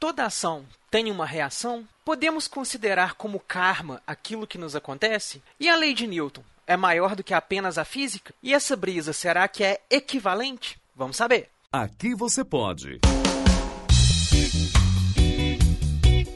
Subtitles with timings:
[0.00, 1.86] toda ação tem uma reação?
[2.04, 5.42] Podemos considerar como karma aquilo que nos acontece?
[5.60, 8.34] E a lei de Newton é maior do que apenas a física?
[8.42, 10.80] E essa brisa será que é equivalente?
[10.96, 11.50] Vamos saber.
[11.70, 12.98] Aqui você pode.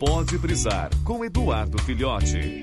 [0.00, 2.62] Pode brisar com Eduardo Filhote.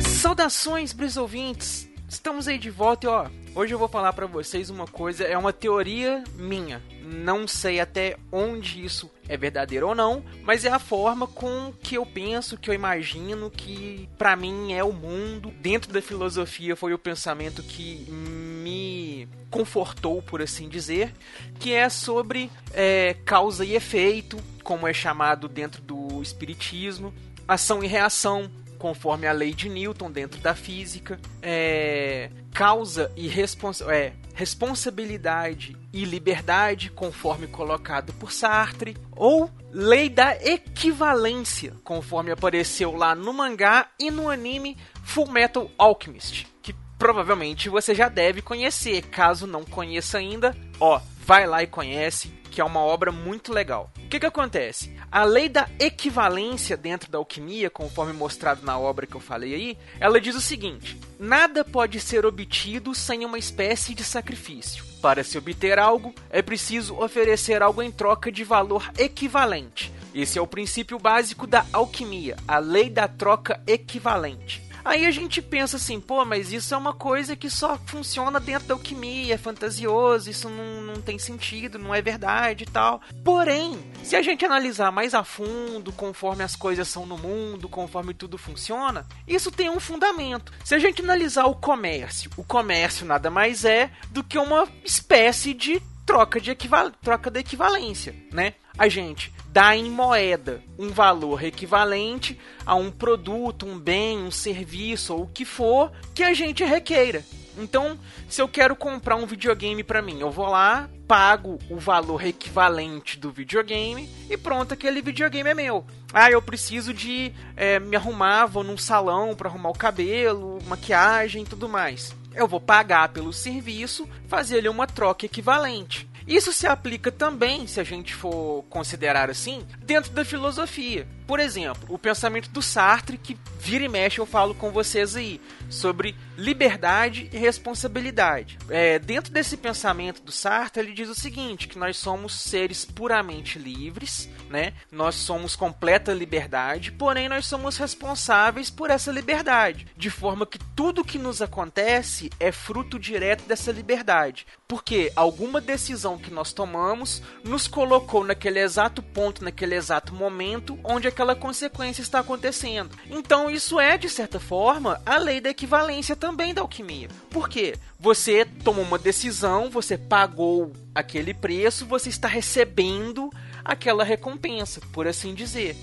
[0.00, 1.87] Saudações, brisouvintes!
[2.08, 5.36] Estamos aí de volta e ó, hoje eu vou falar para vocês uma coisa, é
[5.36, 6.82] uma teoria minha.
[7.02, 11.96] Não sei até onde isso é verdadeiro ou não, mas é a forma com que
[11.96, 15.52] eu penso, que eu imagino que para mim é o mundo.
[15.60, 21.12] Dentro da filosofia foi o pensamento que me confortou, por assim dizer,
[21.60, 27.12] que é sobre é, causa e efeito, como é chamado dentro do espiritismo,
[27.46, 33.84] ação e reação, conforme a lei de Newton dentro da física, é, causa e responsa
[33.94, 43.14] é, responsabilidade e liberdade, conforme colocado por Sartre, ou lei da equivalência, conforme apareceu lá
[43.14, 49.02] no mangá e no anime Full Metal Alchemist, que provavelmente você já deve conhecer.
[49.02, 53.90] Caso não conheça ainda, ó, vai lá e conhece, que é uma obra muito legal.
[53.96, 54.96] O que, que acontece?
[55.10, 59.78] A lei da equivalência dentro da alquimia, conforme mostrado na obra que eu falei aí,
[60.00, 64.84] ela diz o seguinte: nada pode ser obtido sem uma espécie de sacrifício.
[65.00, 69.92] Para se obter algo, é preciso oferecer algo em troca de valor equivalente.
[70.14, 74.67] Esse é o princípio básico da alquimia, a lei da troca equivalente.
[74.84, 78.68] Aí a gente pensa assim, pô, mas isso é uma coisa que só funciona dentro
[78.68, 83.00] da alquimia, é fantasioso, isso não, não tem sentido, não é verdade e tal.
[83.24, 88.14] Porém, se a gente analisar mais a fundo, conforme as coisas são no mundo, conforme
[88.14, 90.52] tudo funciona, isso tem um fundamento.
[90.64, 95.54] Se a gente analisar o comércio, o comércio nada mais é do que uma espécie
[95.54, 98.54] de troca de equival troca de equivalência, né?
[98.78, 105.14] A gente dá em moeda um valor equivalente a um produto, um bem, um serviço
[105.14, 107.22] ou o que for que a gente requeira.
[107.58, 112.24] Então, se eu quero comprar um videogame para mim, eu vou lá, pago o valor
[112.24, 115.84] equivalente do videogame e pronto, aquele videogame é meu.
[116.10, 121.42] Ah, eu preciso de é, me arrumar, vou num salão para arrumar o cabelo, maquiagem
[121.42, 122.16] e tudo mais.
[122.38, 126.08] Eu vou pagar pelo serviço, fazer ali uma troca equivalente.
[126.24, 131.04] Isso se aplica também, se a gente for considerar assim, dentro da filosofia.
[131.28, 135.38] Por exemplo, o pensamento do Sartre, que vira e mexe eu falo com vocês aí,
[135.68, 138.56] sobre liberdade e responsabilidade.
[138.70, 143.58] É, dentro desse pensamento do Sartre, ele diz o seguinte: que nós somos seres puramente
[143.58, 144.72] livres, né?
[144.90, 151.04] Nós somos completa liberdade, porém nós somos responsáveis por essa liberdade, de forma que tudo
[151.04, 154.46] que nos acontece é fruto direto dessa liberdade.
[154.66, 161.08] Porque alguma decisão que nós tomamos nos colocou naquele exato ponto, naquele exato momento, onde
[161.18, 162.96] aquela consequência está acontecendo.
[163.10, 167.08] Então isso é, de certa forma, a lei da equivalência também da alquimia.
[167.28, 167.74] Por quê?
[167.98, 173.30] Você tomou uma decisão, você pagou aquele preço, você está recebendo
[173.64, 175.76] aquela recompensa, por assim dizer.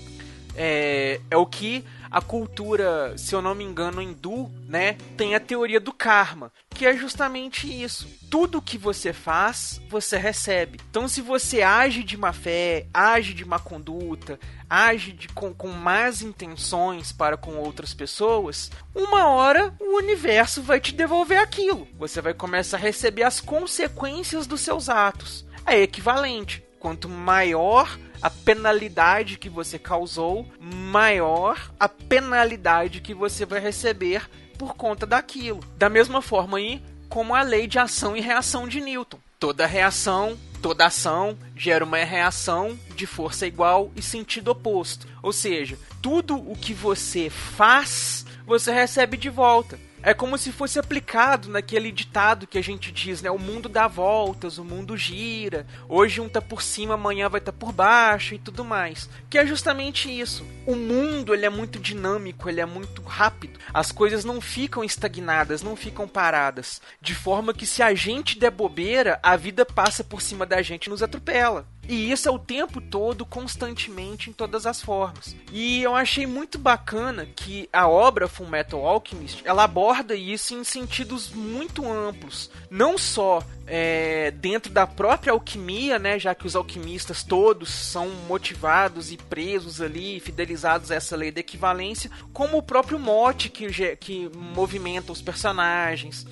[0.54, 5.40] É, é o que a cultura, se eu não me engano, hindu, né, tem a
[5.40, 8.06] teoria do karma, que é justamente isso.
[8.30, 10.78] Tudo que você faz, você recebe.
[10.90, 14.38] Então, se você age de má fé, age de má conduta,
[14.68, 20.78] age de, com, com más intenções para com outras pessoas, uma hora o universo vai
[20.78, 21.88] te devolver aquilo.
[21.98, 25.46] Você vai começar a receber as consequências dos seus atos.
[25.64, 26.62] É equivalente.
[26.78, 34.74] Quanto maior a penalidade que você causou, maior a penalidade que você vai receber por
[34.74, 35.60] conta daquilo.
[35.76, 39.18] Da mesma forma aí, como a lei de ação e reação de Newton.
[39.38, 45.06] Toda reação, toda ação gera uma reação de força igual e sentido oposto.
[45.22, 49.78] Ou seja, tudo o que você faz, você recebe de volta.
[50.06, 53.28] É como se fosse aplicado naquele ditado que a gente diz, né?
[53.28, 55.66] O mundo dá voltas, o mundo gira.
[55.88, 59.10] Hoje um tá por cima, amanhã vai estar tá por baixo e tudo mais.
[59.28, 60.46] Que é justamente isso.
[60.64, 63.58] O mundo, ele é muito dinâmico, ele é muito rápido.
[63.74, 66.80] As coisas não ficam estagnadas, não ficam paradas.
[67.00, 70.86] De forma que se a gente der bobeira, a vida passa por cima da gente
[70.86, 71.66] e nos atropela.
[71.88, 75.36] E isso é o tempo todo, constantemente, em todas as formas.
[75.52, 80.64] E eu achei muito bacana que a obra Full Metal Alchemist ela aborda isso em
[80.64, 82.50] sentidos muito amplos.
[82.70, 89.12] Não só é, dentro da própria alquimia, né, já que os alquimistas todos são motivados
[89.12, 94.30] e presos ali, fidelizados a essa lei da equivalência, como o próprio mote que, que
[94.34, 96.26] movimenta os personagens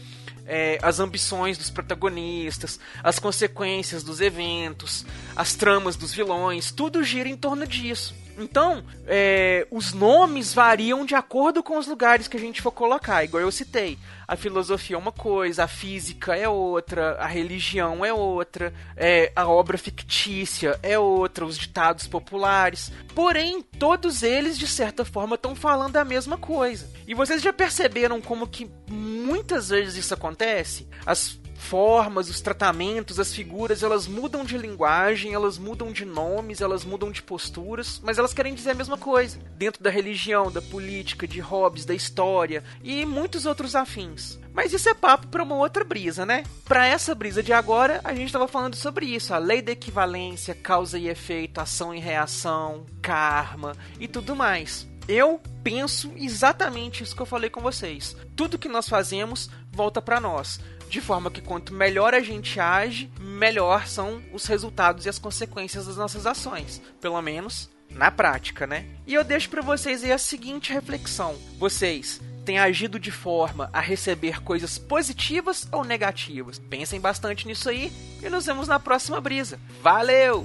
[0.47, 5.05] é, as ambições dos protagonistas, as consequências dos eventos,
[5.35, 8.15] as tramas dos vilões, tudo gira em torno disso.
[8.37, 13.23] Então, é, os nomes variam de acordo com os lugares que a gente for colocar,
[13.23, 13.99] igual eu citei.
[14.27, 19.47] A filosofia é uma coisa, a física é outra, a religião é outra, é, a
[19.47, 22.91] obra fictícia é outra, os ditados populares.
[23.15, 26.91] Porém, todos eles, de certa forma, estão falando a mesma coisa.
[27.07, 30.87] E vocês já perceberam como que muitas vezes isso acontece?
[31.07, 36.85] As formas, os tratamentos, as figuras, elas mudam de linguagem, elas mudam de nomes, elas
[36.85, 39.39] mudam de posturas, mas elas querem dizer a mesma coisa.
[39.57, 44.39] Dentro da religião, da política, de hobbies, da história e muitos outros afins.
[44.53, 46.45] Mas isso é papo para uma outra brisa, né?
[46.65, 50.55] Para essa brisa de agora, a gente estava falando sobre isso, a lei da equivalência,
[50.55, 54.87] causa e efeito, ação e reação, karma e tudo mais.
[55.07, 58.17] Eu penso exatamente isso que eu falei com vocês.
[58.35, 63.11] Tudo que nós fazemos volta para nós de forma que quanto melhor a gente age,
[63.19, 68.87] melhor são os resultados e as consequências das nossas ações, pelo menos na prática, né?
[69.07, 73.81] E eu deixo para vocês aí a seguinte reflexão: vocês têm agido de forma a
[73.81, 76.59] receber coisas positivas ou negativas?
[76.59, 77.93] Pensem bastante nisso aí
[78.23, 79.59] e nos vemos na próxima brisa.
[79.83, 80.45] Valeu!